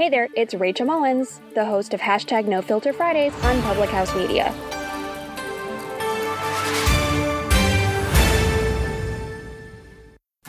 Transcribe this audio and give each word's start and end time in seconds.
Hey 0.00 0.08
there, 0.08 0.28
it's 0.34 0.54
Rachel 0.54 0.86
Mullins, 0.86 1.42
the 1.54 1.66
host 1.66 1.92
of 1.92 2.00
hashtag 2.00 2.46
No 2.46 2.62
Filter 2.62 2.90
Fridays 2.90 3.34
on 3.44 3.60
Public 3.60 3.90
House 3.90 4.14
Media. 4.16 4.50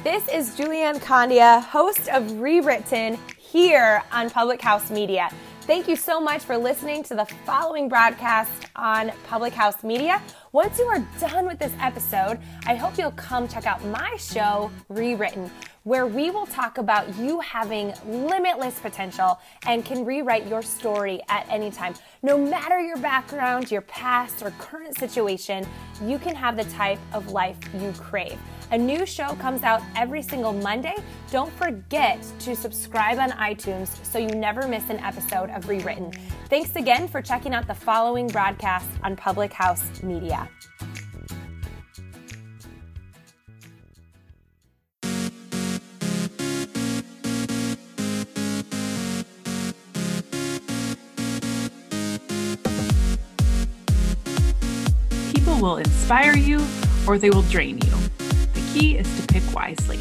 This 0.05 0.25
is 0.29 0.57
Julianne 0.57 1.01
Condia, 1.01 1.59
host 1.59 2.07
of 2.07 2.39
Rewritten 2.39 3.19
here 3.37 4.01
on 4.13 4.29
Public 4.29 4.61
House 4.61 4.89
Media. 4.89 5.29
Thank 5.65 5.87
you 5.87 5.95
so 5.95 6.19
much 6.19 6.41
for 6.41 6.57
listening 6.57 7.03
to 7.03 7.15
the 7.15 7.25
following 7.45 7.87
broadcast 7.87 8.51
on 8.75 9.11
Public 9.27 9.53
House 9.53 9.83
Media. 9.83 10.19
Once 10.53 10.79
you 10.79 10.85
are 10.85 11.05
done 11.19 11.45
with 11.45 11.59
this 11.59 11.71
episode, 11.79 12.39
I 12.65 12.73
hope 12.73 12.97
you'll 12.97 13.11
come 13.11 13.47
check 13.47 13.67
out 13.67 13.85
my 13.85 14.15
show, 14.17 14.71
Rewritten, 14.89 15.51
where 15.83 16.07
we 16.07 16.31
will 16.31 16.47
talk 16.47 16.79
about 16.79 17.15
you 17.15 17.39
having 17.41 17.93
limitless 18.07 18.79
potential 18.79 19.39
and 19.67 19.85
can 19.85 20.03
rewrite 20.03 20.47
your 20.47 20.63
story 20.63 21.21
at 21.29 21.45
any 21.47 21.69
time. 21.69 21.93
No 22.23 22.39
matter 22.39 22.79
your 22.79 22.97
background, 22.97 23.69
your 23.69 23.81
past, 23.81 24.41
or 24.41 24.49
current 24.57 24.97
situation, 24.97 25.65
you 26.03 26.17
can 26.17 26.35
have 26.35 26.57
the 26.57 26.65
type 26.65 26.99
of 27.13 27.29
life 27.31 27.57
you 27.79 27.93
crave. 27.93 28.39
A 28.71 28.77
new 28.77 29.05
show 29.05 29.35
comes 29.35 29.63
out 29.63 29.81
every 29.97 30.21
single 30.21 30.53
Monday. 30.53 30.95
Don't 31.29 31.51
forget 31.51 32.25
to 32.39 32.55
subscribe 32.55 33.19
on 33.19 33.31
iTunes 33.31 33.89
so 34.05 34.17
you 34.17 34.29
never 34.29 34.65
miss 34.65 34.89
an 34.89 34.97
episode 34.99 35.49
of 35.49 35.67
Rewritten. 35.67 36.13
Thanks 36.47 36.77
again 36.77 37.09
for 37.09 37.21
checking 37.21 37.53
out 37.53 37.67
the 37.67 37.73
following 37.73 38.27
broadcast 38.27 38.87
on 39.03 39.17
Public 39.17 39.51
House 39.51 40.01
Media. 40.01 40.47
People 55.33 55.59
will 55.59 55.75
inspire 55.75 56.37
you 56.37 56.65
or 57.05 57.17
they 57.17 57.29
will 57.29 57.41
drain 57.43 57.77
you 57.79 58.00
key 58.73 58.97
is 58.97 59.19
to 59.19 59.27
pick 59.27 59.43
wisely. 59.53 59.99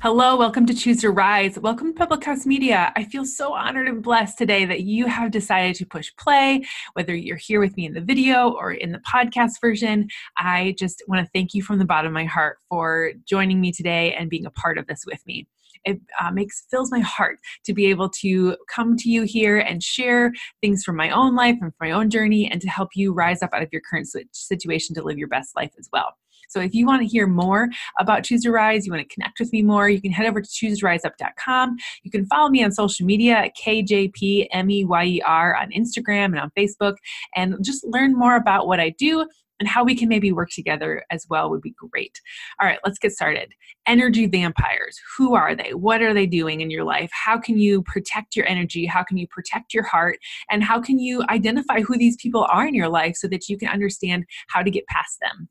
Hello, 0.00 0.36
welcome 0.36 0.66
to 0.66 0.74
Choose 0.74 1.00
to 1.00 1.10
Rise. 1.10 1.58
Welcome 1.58 1.88
to 1.88 1.98
Public 1.98 2.22
House 2.22 2.46
Media. 2.46 2.92
I 2.94 3.04
feel 3.04 3.24
so 3.24 3.54
honored 3.54 3.88
and 3.88 4.02
blessed 4.02 4.38
today 4.38 4.64
that 4.64 4.82
you 4.82 5.06
have 5.06 5.32
decided 5.32 5.74
to 5.76 5.86
push 5.86 6.12
play, 6.16 6.64
whether 6.92 7.14
you're 7.14 7.36
here 7.36 7.58
with 7.58 7.76
me 7.76 7.86
in 7.86 7.94
the 7.94 8.00
video 8.00 8.50
or 8.50 8.72
in 8.72 8.92
the 8.92 9.00
podcast 9.00 9.60
version. 9.60 10.08
I 10.36 10.76
just 10.78 11.02
want 11.08 11.24
to 11.24 11.30
thank 11.32 11.54
you 11.54 11.62
from 11.62 11.78
the 11.78 11.84
bottom 11.84 12.08
of 12.08 12.12
my 12.12 12.24
heart 12.24 12.58
for 12.68 13.12
joining 13.24 13.60
me 13.60 13.72
today 13.72 14.14
and 14.14 14.30
being 14.30 14.46
a 14.46 14.50
part 14.50 14.78
of 14.78 14.86
this 14.86 15.04
with 15.04 15.24
me 15.26 15.48
it 15.84 16.00
uh, 16.20 16.30
makes 16.30 16.62
fills 16.70 16.92
my 16.92 17.00
heart 17.00 17.40
to 17.64 17.72
be 17.72 17.86
able 17.86 18.08
to 18.08 18.56
come 18.72 18.96
to 18.96 19.10
you 19.10 19.22
here 19.22 19.58
and 19.58 19.82
share 19.82 20.32
things 20.60 20.84
from 20.84 20.94
my 20.94 21.10
own 21.10 21.34
life 21.34 21.56
and 21.60 21.74
from 21.74 21.88
my 21.88 21.90
own 21.90 22.08
journey 22.08 22.48
and 22.48 22.60
to 22.60 22.68
help 22.68 22.90
you 22.94 23.12
rise 23.12 23.42
up 23.42 23.50
out 23.52 23.64
of 23.64 23.68
your 23.72 23.82
current 23.90 24.08
situation 24.30 24.94
to 24.94 25.02
live 25.02 25.18
your 25.18 25.26
best 25.26 25.56
life 25.56 25.72
as 25.80 25.88
well 25.92 26.14
so 26.52 26.60
if 26.60 26.74
you 26.74 26.86
want 26.86 27.00
to 27.00 27.08
hear 27.08 27.26
more 27.26 27.70
about 27.98 28.24
Choose 28.24 28.42
to 28.42 28.50
Rise, 28.50 28.84
you 28.84 28.92
want 28.92 29.08
to 29.08 29.14
connect 29.14 29.40
with 29.40 29.52
me 29.52 29.62
more, 29.62 29.88
you 29.88 30.02
can 30.02 30.12
head 30.12 30.26
over 30.26 30.42
to 30.42 30.48
chooseriseup.com. 30.48 31.76
You 32.02 32.10
can 32.10 32.26
follow 32.26 32.50
me 32.50 32.62
on 32.62 32.72
social 32.72 33.06
media 33.06 33.36
at 33.36 33.56
KJPMEYER 33.56 35.60
on 35.60 35.70
Instagram 35.70 36.26
and 36.26 36.40
on 36.40 36.50
Facebook 36.56 36.96
and 37.34 37.56
just 37.62 37.84
learn 37.84 38.14
more 38.14 38.36
about 38.36 38.66
what 38.66 38.80
I 38.80 38.90
do 38.98 39.26
and 39.60 39.68
how 39.68 39.84
we 39.84 39.94
can 39.94 40.08
maybe 40.08 40.32
work 40.32 40.50
together 40.50 41.04
as 41.10 41.24
well 41.30 41.48
would 41.48 41.62
be 41.62 41.74
great. 41.90 42.20
All 42.60 42.66
right, 42.66 42.80
let's 42.84 42.98
get 42.98 43.12
started. 43.12 43.52
Energy 43.86 44.26
vampires. 44.26 44.98
Who 45.16 45.34
are 45.34 45.54
they? 45.54 45.72
What 45.72 46.02
are 46.02 46.12
they 46.12 46.26
doing 46.26 46.60
in 46.60 46.70
your 46.70 46.84
life? 46.84 47.10
How 47.12 47.38
can 47.38 47.56
you 47.56 47.82
protect 47.84 48.36
your 48.36 48.46
energy? 48.46 48.86
How 48.86 49.04
can 49.04 49.16
you 49.16 49.28
protect 49.28 49.72
your 49.72 49.84
heart? 49.84 50.18
And 50.50 50.64
how 50.64 50.80
can 50.80 50.98
you 50.98 51.22
identify 51.30 51.80
who 51.80 51.96
these 51.96 52.16
people 52.16 52.46
are 52.50 52.66
in 52.66 52.74
your 52.74 52.88
life 52.88 53.14
so 53.16 53.28
that 53.28 53.48
you 53.48 53.56
can 53.56 53.68
understand 53.68 54.24
how 54.48 54.62
to 54.62 54.70
get 54.70 54.86
past 54.88 55.18
them? 55.20 55.48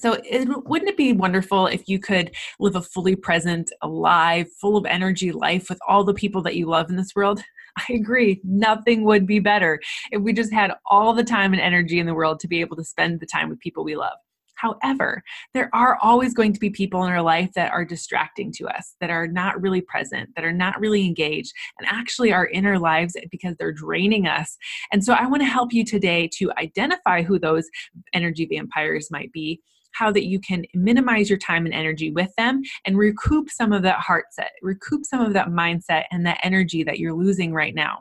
So, 0.00 0.16
it, 0.24 0.48
wouldn't 0.66 0.90
it 0.90 0.96
be 0.96 1.12
wonderful 1.12 1.66
if 1.66 1.86
you 1.86 1.98
could 1.98 2.30
live 2.58 2.74
a 2.74 2.80
fully 2.80 3.16
present, 3.16 3.70
alive, 3.82 4.46
full 4.60 4.76
of 4.76 4.86
energy 4.86 5.30
life 5.30 5.68
with 5.68 5.78
all 5.86 6.04
the 6.04 6.14
people 6.14 6.40
that 6.42 6.56
you 6.56 6.66
love 6.66 6.88
in 6.88 6.96
this 6.96 7.14
world? 7.14 7.42
I 7.76 7.92
agree. 7.92 8.40
Nothing 8.42 9.04
would 9.04 9.26
be 9.26 9.40
better 9.40 9.78
if 10.10 10.22
we 10.22 10.32
just 10.32 10.52
had 10.52 10.72
all 10.86 11.12
the 11.12 11.22
time 11.22 11.52
and 11.52 11.60
energy 11.60 11.98
in 11.98 12.06
the 12.06 12.14
world 12.14 12.40
to 12.40 12.48
be 12.48 12.60
able 12.60 12.76
to 12.76 12.84
spend 12.84 13.20
the 13.20 13.26
time 13.26 13.50
with 13.50 13.60
people 13.60 13.84
we 13.84 13.94
love. 13.94 14.16
However, 14.54 15.22
there 15.54 15.70
are 15.74 15.98
always 16.02 16.34
going 16.34 16.52
to 16.52 16.60
be 16.60 16.68
people 16.68 17.04
in 17.04 17.12
our 17.12 17.22
life 17.22 17.50
that 17.54 17.72
are 17.72 17.84
distracting 17.84 18.52
to 18.52 18.68
us, 18.68 18.94
that 19.00 19.08
are 19.08 19.26
not 19.26 19.60
really 19.60 19.80
present, 19.80 20.28
that 20.34 20.44
are 20.44 20.52
not 20.52 20.78
really 20.78 21.06
engaged, 21.06 21.52
and 21.78 21.88
actually 21.88 22.30
are 22.30 22.44
in 22.44 22.66
our 22.66 22.78
lives 22.78 23.16
because 23.30 23.56
they're 23.56 23.72
draining 23.72 24.26
us. 24.26 24.58
And 24.92 25.02
so 25.02 25.14
I 25.14 25.26
want 25.26 25.40
to 25.42 25.46
help 25.46 25.72
you 25.72 25.84
today 25.84 26.28
to 26.34 26.52
identify 26.58 27.22
who 27.22 27.38
those 27.38 27.68
energy 28.12 28.46
vampires 28.50 29.10
might 29.10 29.32
be 29.32 29.62
how 29.92 30.12
that 30.12 30.26
you 30.26 30.40
can 30.40 30.64
minimize 30.74 31.28
your 31.28 31.38
time 31.38 31.64
and 31.64 31.74
energy 31.74 32.10
with 32.10 32.30
them 32.36 32.62
and 32.84 32.98
recoup 32.98 33.50
some 33.50 33.72
of 33.72 33.82
that 33.82 33.98
heart 33.98 34.26
set, 34.32 34.52
recoup 34.62 35.04
some 35.04 35.20
of 35.20 35.32
that 35.32 35.48
mindset 35.48 36.04
and 36.10 36.24
that 36.26 36.40
energy 36.42 36.82
that 36.82 36.98
you're 36.98 37.14
losing 37.14 37.52
right 37.52 37.74
now. 37.74 37.98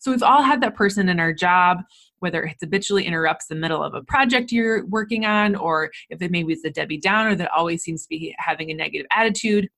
So 0.00 0.10
we've 0.10 0.22
all 0.22 0.42
had 0.42 0.60
that 0.62 0.74
person 0.74 1.08
in 1.08 1.20
our 1.20 1.32
job 1.32 1.78
whether 2.24 2.44
it 2.44 2.56
habitually 2.58 3.04
interrupts 3.04 3.48
the 3.48 3.54
middle 3.54 3.82
of 3.82 3.92
a 3.92 4.02
project 4.02 4.50
you're 4.50 4.86
working 4.86 5.26
on, 5.26 5.54
or 5.54 5.90
if 6.08 6.22
it 6.22 6.30
maybe 6.30 6.54
it's 6.54 6.64
a 6.64 6.70
Debbie 6.70 6.96
Downer 6.96 7.34
that 7.34 7.50
always 7.54 7.82
seems 7.82 8.04
to 8.04 8.08
be 8.08 8.34
having 8.38 8.70
a 8.70 8.74
negative 8.74 9.06
attitude, 9.12 9.68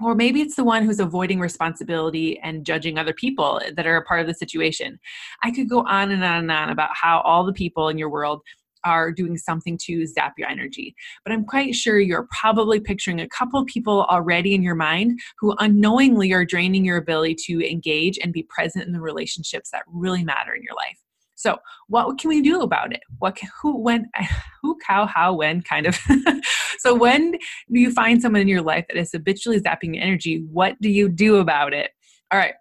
or 0.00 0.14
maybe 0.14 0.40
it's 0.40 0.54
the 0.54 0.62
one 0.62 0.84
who's 0.84 1.00
avoiding 1.00 1.40
responsibility 1.40 2.38
and 2.38 2.64
judging 2.64 2.98
other 2.98 3.12
people 3.12 3.60
that 3.74 3.84
are 3.84 3.96
a 3.96 4.04
part 4.04 4.20
of 4.20 4.28
the 4.28 4.34
situation. 4.34 4.98
I 5.42 5.50
could 5.50 5.68
go 5.68 5.80
on 5.80 6.12
and 6.12 6.22
on 6.22 6.38
and 6.38 6.52
on 6.52 6.70
about 6.70 6.90
how 6.94 7.20
all 7.22 7.44
the 7.44 7.52
people 7.52 7.88
in 7.88 7.98
your 7.98 8.10
world 8.10 8.42
are 8.84 9.12
doing 9.12 9.36
something 9.36 9.78
to 9.84 10.06
zap 10.06 10.34
your 10.38 10.48
energy. 10.48 10.94
But 11.24 11.32
I'm 11.32 11.44
quite 11.44 11.74
sure 11.74 12.00
you're 12.00 12.28
probably 12.30 12.80
picturing 12.80 13.20
a 13.20 13.28
couple 13.28 13.64
people 13.64 14.04
already 14.04 14.54
in 14.54 14.62
your 14.62 14.74
mind 14.74 15.20
who 15.38 15.54
unknowingly 15.58 16.32
are 16.32 16.44
draining 16.44 16.84
your 16.84 16.96
ability 16.96 17.36
to 17.46 17.70
engage 17.70 18.18
and 18.22 18.32
be 18.32 18.44
present 18.48 18.86
in 18.86 18.92
the 18.92 19.00
relationships 19.00 19.70
that 19.70 19.82
really 19.86 20.24
matter 20.24 20.54
in 20.54 20.62
your 20.62 20.74
life. 20.74 20.98
So, 21.34 21.58
what 21.88 22.18
can 22.18 22.28
we 22.28 22.40
do 22.40 22.60
about 22.60 22.92
it? 22.92 23.00
What, 23.18 23.36
who, 23.60 23.76
when, 23.80 24.06
who, 24.62 24.78
how, 24.86 25.06
how, 25.06 25.34
when, 25.34 25.60
kind 25.62 25.86
of. 25.86 25.98
so, 26.78 26.94
when 26.94 27.34
you 27.68 27.90
find 27.90 28.22
someone 28.22 28.42
in 28.42 28.48
your 28.48 28.62
life 28.62 28.84
that 28.88 28.96
is 28.98 29.10
habitually 29.12 29.60
zapping 29.60 29.94
your 29.94 30.04
energy? 30.04 30.44
What 30.50 30.80
do 30.80 30.88
you 30.88 31.08
do 31.08 31.36
about 31.36 31.74
it? 31.74 31.90
All 32.30 32.38
right 32.38 32.54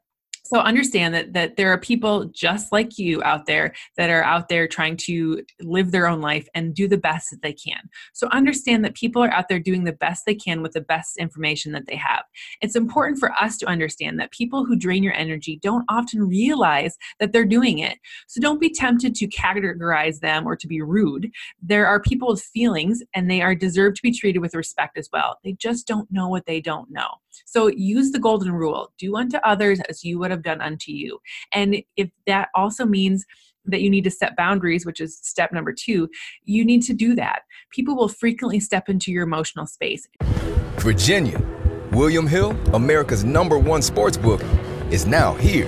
so 0.53 0.59
understand 0.59 1.13
that 1.13 1.31
that 1.31 1.55
there 1.55 1.71
are 1.71 1.77
people 1.77 2.25
just 2.25 2.73
like 2.73 2.97
you 2.97 3.23
out 3.23 3.45
there 3.45 3.73
that 3.95 4.09
are 4.09 4.21
out 4.21 4.49
there 4.49 4.67
trying 4.67 4.97
to 4.97 5.41
live 5.61 5.91
their 5.91 6.07
own 6.07 6.19
life 6.19 6.45
and 6.53 6.75
do 6.75 6.89
the 6.89 6.97
best 6.97 7.29
that 7.31 7.41
they 7.41 7.53
can. 7.53 7.79
So 8.11 8.27
understand 8.33 8.83
that 8.83 8.93
people 8.93 9.23
are 9.23 9.31
out 9.31 9.47
there 9.47 9.61
doing 9.61 9.85
the 9.85 9.93
best 9.93 10.25
they 10.25 10.35
can 10.35 10.61
with 10.61 10.73
the 10.73 10.81
best 10.81 11.15
information 11.15 11.71
that 11.71 11.87
they 11.87 11.95
have. 11.95 12.23
It's 12.61 12.75
important 12.75 13.17
for 13.17 13.31
us 13.41 13.57
to 13.59 13.65
understand 13.65 14.19
that 14.19 14.31
people 14.31 14.65
who 14.65 14.75
drain 14.75 15.03
your 15.03 15.13
energy 15.13 15.57
don't 15.63 15.85
often 15.87 16.27
realize 16.27 16.97
that 17.21 17.31
they're 17.31 17.45
doing 17.45 17.79
it. 17.79 17.97
So 18.27 18.41
don't 18.41 18.59
be 18.59 18.73
tempted 18.73 19.15
to 19.15 19.29
categorize 19.29 20.19
them 20.19 20.45
or 20.45 20.57
to 20.57 20.67
be 20.67 20.81
rude. 20.81 21.31
There 21.61 21.87
are 21.87 22.01
people 22.01 22.27
with 22.27 22.43
feelings 22.43 23.01
and 23.15 23.31
they 23.31 23.41
are 23.41 23.55
deserve 23.55 23.93
to 23.93 24.01
be 24.01 24.11
treated 24.11 24.39
with 24.39 24.53
respect 24.53 24.97
as 24.97 25.07
well. 25.13 25.39
They 25.45 25.53
just 25.53 25.87
don't 25.87 26.11
know 26.11 26.27
what 26.27 26.45
they 26.45 26.59
don't 26.59 26.91
know 26.91 27.21
so 27.51 27.67
use 27.67 28.11
the 28.11 28.19
golden 28.19 28.53
rule 28.53 28.93
do 28.97 29.17
unto 29.17 29.37
others 29.43 29.81
as 29.89 30.05
you 30.05 30.17
would 30.19 30.31
have 30.31 30.41
done 30.41 30.61
unto 30.61 30.93
you. 30.93 31.19
And 31.53 31.83
if 31.97 32.09
that 32.25 32.47
also 32.55 32.85
means 32.85 33.25
that 33.65 33.81
you 33.81 33.89
need 33.89 34.05
to 34.05 34.09
set 34.09 34.37
boundaries, 34.37 34.85
which 34.85 35.01
is 35.01 35.19
step 35.21 35.51
number 35.51 35.73
two, 35.73 36.09
you 36.45 36.63
need 36.63 36.81
to 36.83 36.93
do 36.93 37.13
that. 37.15 37.41
People 37.69 37.97
will 37.97 38.07
frequently 38.07 38.61
step 38.61 38.87
into 38.87 39.11
your 39.11 39.23
emotional 39.23 39.67
space. 39.67 40.07
Virginia, 40.77 41.41
William 41.91 42.25
Hill, 42.25 42.57
America's 42.73 43.25
number 43.25 43.59
one 43.59 43.81
sports 43.81 44.15
book, 44.15 44.41
is 44.89 45.05
now 45.05 45.33
here 45.33 45.67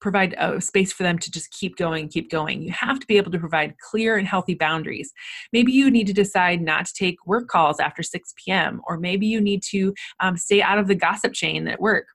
provide 0.00 0.34
a 0.38 0.60
space 0.60 0.92
for 0.92 1.02
them 1.02 1.18
to 1.18 1.30
just 1.30 1.50
keep 1.50 1.76
going, 1.76 2.08
keep 2.08 2.30
going. 2.30 2.62
You 2.62 2.72
have 2.72 2.98
to 3.00 3.06
be 3.06 3.16
able 3.16 3.30
to 3.32 3.38
provide 3.38 3.74
clear 3.78 4.16
and 4.16 4.26
healthy 4.26 4.54
boundaries. 4.54 5.12
Maybe 5.52 5.72
you 5.72 5.90
need 5.90 6.06
to 6.06 6.12
decide 6.12 6.60
not 6.60 6.86
to 6.86 6.94
take 6.94 7.24
work 7.26 7.48
calls 7.48 7.80
after 7.80 8.02
6 8.02 8.34
p.m., 8.36 8.80
or 8.86 8.98
maybe 8.98 9.26
you 9.26 9.40
need 9.40 9.62
to 9.70 9.94
um, 10.20 10.36
stay 10.36 10.62
out 10.62 10.78
of 10.78 10.88
the 10.88 10.94
gossip 10.94 11.32
chain 11.32 11.68
at 11.68 11.80
work 11.80 12.06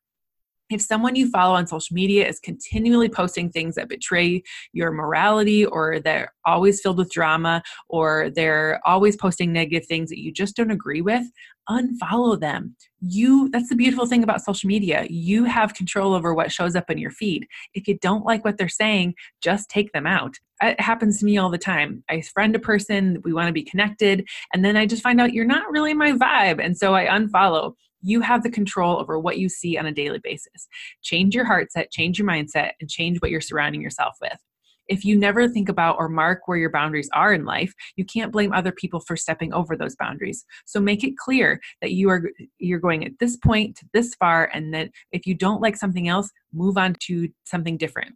if 0.70 0.82
someone 0.82 1.16
you 1.16 1.30
follow 1.30 1.56
on 1.56 1.68
social 1.68 1.94
media 1.94 2.28
is 2.28 2.40
continually 2.40 3.10
posting 3.10 3.50
things 3.50 3.76
that 3.76 3.88
betray 3.88 4.42
your 4.74 4.92
morality 4.92 5.66
or 5.66 6.00
they're 6.00 6.34
always 6.46 6.82
filled 6.82 6.98
with 6.98 7.12
drama 7.12 7.62
or 7.88 8.32
they're 8.34 8.80
always 8.86 9.16
posting 9.16 9.54
negative 9.54 9.88
things 9.88 10.10
that 10.10 10.20
you 10.20 10.32
just 10.32 10.56
don't 10.56 10.72
agree 10.72 11.02
with 11.02 11.24
unfollow 11.70 12.40
them. 12.40 12.76
You 13.02 13.50
that's 13.50 13.70
the 13.70 13.76
beautiful 13.76 14.06
thing 14.06 14.24
about 14.24 14.42
social 14.42 14.68
media. 14.68 15.06
You 15.10 15.46
have 15.46 15.74
control 15.74 16.14
over 16.14 16.34
what 16.34 16.52
shows 16.52 16.76
up 16.76 16.90
in 16.90 16.98
your 16.98 17.12
feed. 17.12 17.48
If 17.74 17.88
you 17.88 17.98
don't 18.00 18.26
like 18.26 18.44
what 18.44 18.58
they're 18.58 18.70
saying 18.70 19.16
just 19.42 19.70
take 19.70 19.92
them 19.92 20.08
out. 20.08 20.36
It 20.62 20.80
happens 20.80 21.20
to 21.20 21.26
me 21.26 21.38
all 21.38 21.50
the 21.50 21.58
time. 21.58 22.04
I 22.10 22.22
friend 22.22 22.56
a 22.56 22.60
person 22.60 23.22
we 23.24 23.34
want 23.34 23.48
to 23.48 23.54
be 23.54 23.64
connected 23.64 24.28
and 24.54 24.64
then 24.64 24.78
i 24.78 24.86
just 24.86 25.04
find 25.04 25.20
out 25.20 25.34
you're 25.34 25.46
not 25.46 25.70
really 25.72 25.94
my 25.94 26.12
vibe 26.12 26.64
and 26.64 26.78
so 26.78 26.94
i 26.94 27.06
unfollow. 27.06 27.74
You 28.02 28.22
have 28.22 28.44
the 28.44 28.52
control 28.52 29.00
over 29.00 29.20
what 29.20 29.40
you 29.40 29.50
see 29.50 29.80
on 29.80 29.88
a 29.88 29.92
daily 29.92 30.20
basis. 30.20 30.68
Change 31.02 31.34
your 31.34 31.46
heart 31.46 31.72
set, 31.72 31.92
change 31.92 32.20
your 32.20 32.28
mindset, 32.28 32.72
and 32.80 32.88
change 32.88 33.20
what 33.20 33.32
you're 33.32 33.42
surrounding 33.42 33.82
yourself 33.82 34.16
with. 34.22 34.38
If 34.88 35.06
you 35.06 35.18
never 35.18 35.48
think 35.48 35.70
about 35.70 35.98
or 35.98 36.10
mark 36.10 36.48
where 36.48 36.58
your 36.58 36.72
boundaries 36.72 37.10
are 37.14 37.34
in 37.34 37.46
life, 37.46 37.74
you 37.96 38.06
can't 38.06 38.32
blame 38.32 38.54
other 38.54 38.72
people 38.72 39.00
for 39.00 39.16
stepping 39.16 39.54
over 39.54 39.76
those 39.76 39.96
boundaries. 39.96 40.46
So 40.66 40.80
make 40.80 41.04
it 41.04 41.18
clear 41.18 41.60
that 41.82 41.92
you 41.92 42.10
are 42.10 42.30
you're 42.58 42.80
going 42.80 43.06
at 43.06 43.20
this 43.20 43.38
point 43.38 43.78
to 43.78 43.86
this 43.94 44.16
far 44.16 44.50
and 44.54 44.74
that 44.74 44.90
if 45.12 45.26
you 45.26 45.36
don't 45.36 45.62
like 45.62 45.78
something 45.78 46.08
else, 46.08 46.30
move 46.54 46.78
on 46.78 46.96
to 47.02 47.30
something 47.46 47.78
different. 47.78 48.16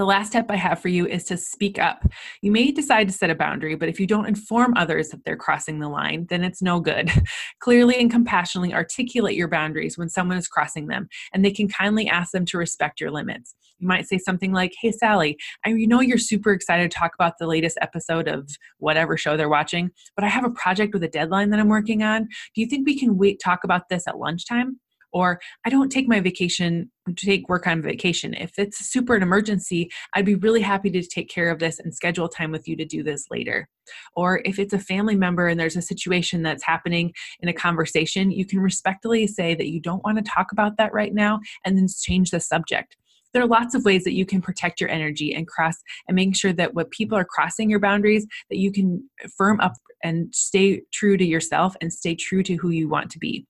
The 0.00 0.06
last 0.06 0.28
step 0.28 0.46
I 0.48 0.56
have 0.56 0.80
for 0.80 0.88
you 0.88 1.06
is 1.06 1.24
to 1.24 1.36
speak 1.36 1.78
up. 1.78 2.06
You 2.40 2.50
may 2.50 2.70
decide 2.70 3.06
to 3.08 3.12
set 3.12 3.28
a 3.28 3.34
boundary, 3.34 3.74
but 3.74 3.90
if 3.90 4.00
you 4.00 4.06
don't 4.06 4.24
inform 4.24 4.72
others 4.78 5.10
that 5.10 5.26
they're 5.26 5.36
crossing 5.36 5.78
the 5.78 5.90
line, 5.90 6.26
then 6.30 6.42
it's 6.42 6.62
no 6.62 6.80
good. 6.80 7.10
Clearly 7.60 7.96
and 8.00 8.10
compassionately 8.10 8.72
articulate 8.72 9.36
your 9.36 9.46
boundaries 9.46 9.98
when 9.98 10.08
someone 10.08 10.38
is 10.38 10.48
crossing 10.48 10.86
them, 10.86 11.06
and 11.34 11.44
they 11.44 11.50
can 11.50 11.68
kindly 11.68 12.08
ask 12.08 12.32
them 12.32 12.46
to 12.46 12.56
respect 12.56 12.98
your 12.98 13.10
limits. 13.10 13.54
You 13.78 13.88
might 13.88 14.08
say 14.08 14.16
something 14.16 14.52
like, 14.52 14.72
Hey, 14.80 14.90
Sally, 14.90 15.36
I 15.66 15.72
know 15.72 16.00
you're 16.00 16.16
super 16.16 16.52
excited 16.52 16.90
to 16.90 16.98
talk 16.98 17.12
about 17.14 17.34
the 17.38 17.46
latest 17.46 17.76
episode 17.82 18.26
of 18.26 18.48
whatever 18.78 19.18
show 19.18 19.36
they're 19.36 19.50
watching, 19.50 19.90
but 20.16 20.24
I 20.24 20.28
have 20.28 20.46
a 20.46 20.50
project 20.50 20.94
with 20.94 21.04
a 21.04 21.08
deadline 21.08 21.50
that 21.50 21.60
I'm 21.60 21.68
working 21.68 22.02
on. 22.02 22.22
Do 22.54 22.62
you 22.62 22.66
think 22.66 22.86
we 22.86 22.98
can 22.98 23.18
wait, 23.18 23.38
talk 23.38 23.64
about 23.64 23.90
this 23.90 24.08
at 24.08 24.16
lunchtime? 24.16 24.80
Or 25.12 25.40
I 25.64 25.70
don't 25.70 25.90
take 25.90 26.08
my 26.08 26.20
vacation 26.20 26.90
take 27.16 27.48
work 27.48 27.66
on 27.66 27.82
vacation. 27.82 28.34
If 28.34 28.58
it's 28.58 28.78
super 28.78 29.16
an 29.16 29.22
emergency, 29.22 29.90
I'd 30.14 30.24
be 30.24 30.36
really 30.36 30.60
happy 30.60 30.90
to 30.90 31.02
take 31.02 31.28
care 31.28 31.50
of 31.50 31.58
this 31.58 31.78
and 31.78 31.94
schedule 31.94 32.28
time 32.28 32.52
with 32.52 32.68
you 32.68 32.76
to 32.76 32.84
do 32.84 33.02
this 33.02 33.26
later. 33.30 33.68
Or 34.14 34.42
if 34.44 34.58
it's 34.58 34.72
a 34.72 34.78
family 34.78 35.16
member 35.16 35.48
and 35.48 35.58
there's 35.58 35.76
a 35.76 35.82
situation 35.82 36.42
that's 36.42 36.62
happening 36.62 37.12
in 37.40 37.48
a 37.48 37.52
conversation, 37.52 38.30
you 38.30 38.46
can 38.46 38.60
respectfully 38.60 39.26
say 39.26 39.54
that 39.54 39.68
you 39.68 39.80
don't 39.80 40.04
want 40.04 40.18
to 40.18 40.24
talk 40.24 40.52
about 40.52 40.76
that 40.76 40.92
right 40.92 41.12
now 41.12 41.40
and 41.64 41.76
then 41.76 41.88
change 41.88 42.30
the 42.30 42.40
subject 42.40 42.96
there 43.32 43.42
are 43.42 43.46
lots 43.46 43.74
of 43.74 43.84
ways 43.84 44.04
that 44.04 44.14
you 44.14 44.26
can 44.26 44.40
protect 44.40 44.80
your 44.80 44.90
energy 44.90 45.32
and 45.34 45.46
cross 45.46 45.76
and 46.08 46.16
make 46.16 46.36
sure 46.36 46.52
that 46.52 46.74
when 46.74 46.86
people 46.86 47.16
are 47.16 47.24
crossing 47.24 47.70
your 47.70 47.78
boundaries 47.78 48.26
that 48.48 48.58
you 48.58 48.72
can 48.72 49.08
firm 49.36 49.60
up 49.60 49.74
and 50.02 50.34
stay 50.34 50.82
true 50.92 51.16
to 51.16 51.24
yourself 51.24 51.76
and 51.80 51.92
stay 51.92 52.14
true 52.14 52.42
to 52.42 52.56
who 52.56 52.70
you 52.70 52.88
want 52.88 53.10
to 53.10 53.18
be 53.18 53.46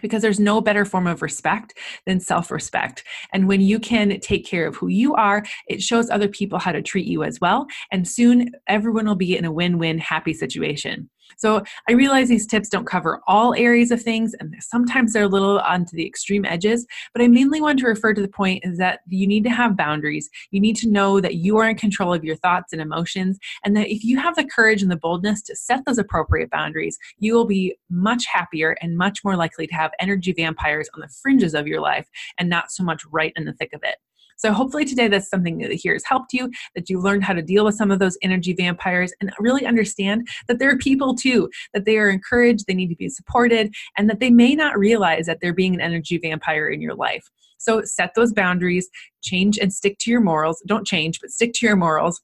because 0.00 0.22
there's 0.22 0.40
no 0.40 0.60
better 0.60 0.84
form 0.84 1.06
of 1.06 1.22
respect 1.22 1.76
than 2.06 2.20
self 2.20 2.50
respect. 2.50 3.04
And 3.32 3.48
when 3.48 3.60
you 3.60 3.78
can 3.78 4.18
take 4.20 4.46
care 4.46 4.66
of 4.66 4.76
who 4.76 4.88
you 4.88 5.14
are, 5.14 5.44
it 5.68 5.82
shows 5.82 6.10
other 6.10 6.28
people 6.28 6.58
how 6.58 6.72
to 6.72 6.82
treat 6.82 7.06
you 7.06 7.22
as 7.22 7.40
well. 7.40 7.66
And 7.90 8.06
soon 8.06 8.52
everyone 8.66 9.06
will 9.06 9.16
be 9.16 9.36
in 9.36 9.44
a 9.44 9.52
win 9.52 9.78
win 9.78 9.98
happy 9.98 10.32
situation. 10.32 11.08
So 11.36 11.62
I 11.88 11.92
realize 11.92 12.28
these 12.28 12.46
tips 12.46 12.68
don't 12.68 12.86
cover 12.86 13.20
all 13.26 13.54
areas 13.54 13.90
of 13.90 14.02
things, 14.02 14.34
and 14.40 14.54
sometimes 14.60 15.12
they're 15.12 15.24
a 15.24 15.28
little 15.28 15.60
onto 15.60 15.96
the 15.96 16.06
extreme 16.06 16.44
edges, 16.44 16.86
but 17.12 17.22
I 17.22 17.28
mainly 17.28 17.60
want 17.60 17.78
to 17.80 17.86
refer 17.86 18.14
to 18.14 18.20
the 18.20 18.28
point 18.28 18.64
is 18.64 18.78
that 18.78 19.00
you 19.08 19.26
need 19.26 19.44
to 19.44 19.50
have 19.50 19.76
boundaries. 19.76 20.28
You 20.50 20.60
need 20.60 20.76
to 20.76 20.88
know 20.88 21.20
that 21.20 21.36
you 21.36 21.58
are 21.58 21.68
in 21.68 21.76
control 21.76 22.14
of 22.14 22.24
your 22.24 22.36
thoughts 22.36 22.72
and 22.72 22.82
emotions, 22.82 23.38
and 23.64 23.76
that 23.76 23.92
if 23.92 24.04
you 24.04 24.18
have 24.18 24.36
the 24.36 24.44
courage 24.44 24.82
and 24.82 24.90
the 24.90 24.96
boldness 24.96 25.42
to 25.42 25.56
set 25.56 25.84
those 25.84 25.98
appropriate 25.98 26.50
boundaries, 26.50 26.98
you 27.18 27.34
will 27.34 27.46
be 27.46 27.76
much 27.90 28.26
happier 28.26 28.76
and 28.80 28.96
much 28.96 29.24
more 29.24 29.36
likely 29.36 29.66
to 29.66 29.74
have 29.74 29.92
energy 30.00 30.32
vampires 30.32 30.88
on 30.94 31.00
the 31.00 31.08
fringes 31.08 31.54
of 31.54 31.66
your 31.66 31.80
life 31.80 32.08
and 32.38 32.48
not 32.48 32.70
so 32.70 32.82
much 32.82 33.02
right 33.10 33.32
in 33.36 33.44
the 33.44 33.52
thick 33.52 33.72
of 33.72 33.80
it. 33.82 33.96
So 34.38 34.52
hopefully 34.52 34.84
today 34.84 35.08
that's 35.08 35.28
something 35.28 35.58
that 35.58 35.72
here 35.72 35.92
has 35.92 36.04
helped 36.04 36.32
you, 36.32 36.50
that 36.74 36.88
you 36.88 37.00
learned 37.00 37.24
how 37.24 37.34
to 37.34 37.42
deal 37.42 37.64
with 37.64 37.74
some 37.74 37.90
of 37.90 37.98
those 37.98 38.16
energy 38.22 38.54
vampires 38.54 39.12
and 39.20 39.32
really 39.38 39.66
understand 39.66 40.26
that 40.46 40.58
there 40.58 40.70
are 40.70 40.78
people 40.78 41.14
too, 41.14 41.50
that 41.74 41.84
they 41.84 41.98
are 41.98 42.08
encouraged, 42.08 42.66
they 42.66 42.74
need 42.74 42.88
to 42.88 42.96
be 42.96 43.08
supported, 43.08 43.74
and 43.96 44.08
that 44.08 44.20
they 44.20 44.30
may 44.30 44.54
not 44.54 44.78
realize 44.78 45.26
that 45.26 45.38
they're 45.42 45.52
being 45.52 45.74
an 45.74 45.80
energy 45.80 46.18
vampire 46.18 46.68
in 46.68 46.80
your 46.80 46.94
life. 46.94 47.28
So 47.58 47.82
set 47.82 48.14
those 48.14 48.32
boundaries, 48.32 48.88
change 49.22 49.58
and 49.58 49.72
stick 49.72 49.98
to 50.00 50.10
your 50.10 50.20
morals. 50.20 50.62
Don't 50.66 50.86
change, 50.86 51.20
but 51.20 51.30
stick 51.30 51.52
to 51.54 51.66
your 51.66 51.76
morals 51.76 52.20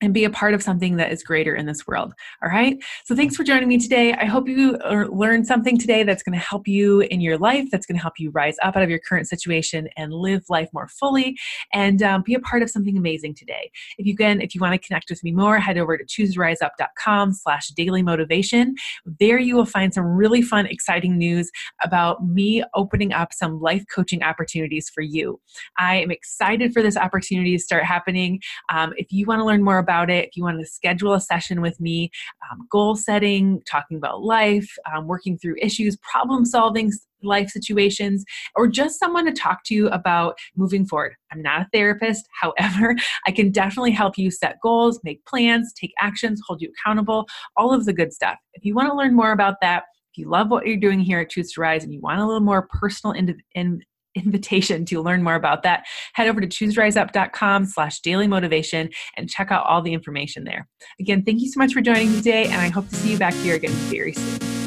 and 0.00 0.14
be 0.14 0.24
a 0.24 0.30
part 0.30 0.54
of 0.54 0.62
something 0.62 0.96
that 0.96 1.10
is 1.10 1.22
greater 1.22 1.54
in 1.54 1.66
this 1.66 1.86
world. 1.86 2.12
All 2.42 2.48
right. 2.48 2.76
So 3.04 3.16
thanks 3.16 3.36
for 3.36 3.44
joining 3.44 3.68
me 3.68 3.78
today. 3.78 4.12
I 4.12 4.26
hope 4.26 4.48
you 4.48 4.78
learned 5.10 5.46
something 5.46 5.78
today 5.78 6.02
that's 6.02 6.22
going 6.22 6.38
to 6.38 6.44
help 6.44 6.68
you 6.68 7.00
in 7.00 7.20
your 7.20 7.38
life, 7.38 7.68
that's 7.70 7.86
going 7.86 7.96
to 7.96 8.02
help 8.02 8.14
you 8.18 8.30
rise 8.30 8.56
up 8.62 8.76
out 8.76 8.82
of 8.82 8.90
your 8.90 9.00
current 9.00 9.28
situation 9.28 9.88
and 9.96 10.12
live 10.12 10.44
life 10.48 10.68
more 10.72 10.88
fully 10.88 11.36
and 11.72 12.02
um, 12.02 12.22
be 12.22 12.34
a 12.34 12.40
part 12.40 12.62
of 12.62 12.70
something 12.70 12.96
amazing 12.96 13.34
today. 13.34 13.70
If 13.98 14.06
you 14.06 14.12
again, 14.12 14.40
if 14.40 14.54
you 14.54 14.60
want 14.60 14.80
to 14.80 14.86
connect 14.86 15.10
with 15.10 15.22
me 15.22 15.32
more, 15.32 15.58
head 15.58 15.78
over 15.78 15.96
to 15.96 16.04
chooseriseup.com 16.04 17.32
slash 17.32 17.68
daily 17.68 18.02
motivation. 18.02 18.74
There 19.18 19.38
you 19.38 19.56
will 19.56 19.66
find 19.66 19.92
some 19.92 20.04
really 20.04 20.42
fun, 20.42 20.66
exciting 20.66 21.16
news 21.16 21.50
about 21.84 22.26
me 22.26 22.62
opening 22.74 23.12
up 23.12 23.32
some 23.32 23.60
life 23.60 23.84
coaching 23.92 24.22
opportunities 24.22 24.90
for 24.90 25.02
you. 25.02 25.40
I 25.78 25.96
am 25.96 26.10
excited 26.10 26.72
for 26.72 26.82
this 26.82 26.96
opportunity 26.96 27.56
to 27.56 27.62
start 27.62 27.84
happening. 27.84 28.40
Um, 28.70 28.92
if 28.96 29.12
you 29.12 29.26
want 29.26 29.40
to 29.40 29.44
learn 29.44 29.62
more 29.62 29.78
about 29.88 30.10
it, 30.10 30.28
if 30.28 30.36
you 30.36 30.42
want 30.42 30.60
to 30.60 30.66
schedule 30.66 31.14
a 31.14 31.20
session 31.20 31.62
with 31.62 31.80
me, 31.80 32.10
um, 32.50 32.66
goal 32.70 32.94
setting, 32.94 33.62
talking 33.66 33.96
about 33.96 34.22
life, 34.22 34.68
um, 34.92 35.06
working 35.06 35.38
through 35.38 35.54
issues, 35.58 35.96
problem 35.96 36.44
solving 36.44 36.92
life 37.22 37.48
situations, 37.48 38.22
or 38.54 38.68
just 38.68 38.98
someone 38.98 39.24
to 39.24 39.32
talk 39.32 39.64
to 39.64 39.74
you 39.74 39.88
about 39.88 40.36
moving 40.56 40.84
forward. 40.84 41.14
I'm 41.32 41.40
not 41.40 41.62
a 41.62 41.68
therapist. 41.72 42.28
However, 42.40 42.94
I 43.26 43.32
can 43.32 43.50
definitely 43.50 43.92
help 43.92 44.18
you 44.18 44.30
set 44.30 44.58
goals, 44.62 45.00
make 45.04 45.24
plans, 45.24 45.72
take 45.72 45.94
actions, 45.98 46.42
hold 46.46 46.60
you 46.60 46.70
accountable, 46.70 47.26
all 47.56 47.72
of 47.72 47.86
the 47.86 47.94
good 47.94 48.12
stuff. 48.12 48.36
If 48.52 48.64
you 48.66 48.74
want 48.74 48.90
to 48.90 48.94
learn 48.94 49.16
more 49.16 49.32
about 49.32 49.56
that, 49.62 49.84
if 50.12 50.18
you 50.18 50.28
love 50.28 50.50
what 50.50 50.66
you're 50.66 50.76
doing 50.76 51.00
here 51.00 51.20
at 51.20 51.30
Choose 51.30 51.52
to 51.52 51.62
Rise 51.62 51.82
and 51.82 51.94
you 51.94 52.00
want 52.00 52.20
a 52.20 52.26
little 52.26 52.40
more 52.40 52.68
personal 52.78 53.14
in, 53.14 53.40
in 53.54 53.82
invitation 54.18 54.84
to 54.86 55.00
learn 55.00 55.22
more 55.22 55.34
about 55.34 55.62
that, 55.62 55.84
head 56.14 56.28
over 56.28 56.40
to 56.40 56.46
chooseriseup.com 56.46 57.66
slash 57.66 58.00
daily 58.00 58.26
motivation 58.26 58.90
and 59.16 59.28
check 59.28 59.50
out 59.50 59.66
all 59.66 59.82
the 59.82 59.92
information 59.92 60.44
there. 60.44 60.68
Again, 61.00 61.22
thank 61.24 61.40
you 61.40 61.50
so 61.50 61.58
much 61.58 61.72
for 61.72 61.80
joining 61.80 62.14
today, 62.14 62.44
and 62.44 62.60
I 62.60 62.68
hope 62.68 62.88
to 62.88 62.94
see 62.96 63.12
you 63.12 63.18
back 63.18 63.34
here 63.34 63.54
again 63.54 63.70
very 63.70 64.12
soon. 64.12 64.57